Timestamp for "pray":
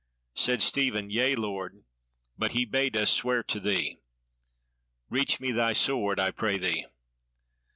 6.31-6.57